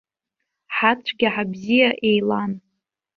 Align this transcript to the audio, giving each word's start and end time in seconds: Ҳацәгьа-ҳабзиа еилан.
Ҳацәгьа-ҳабзиа 0.75 1.89
еилан. 2.09 2.51